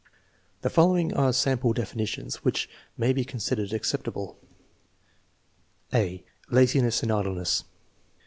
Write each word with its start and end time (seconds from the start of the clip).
The 0.63 0.71
following 0.71 1.13
are 1.13 1.31
sample 1.31 1.73
definitions 1.73 2.37
which 2.37 2.67
may 2.97 3.13
be 3.13 3.23
con 3.23 3.39
sidered 3.39 3.71
acceptable: 3.71 4.35
(a) 5.93 6.25
Laziness 6.49 7.03
and 7.03 7.11
idleness. 7.11 7.65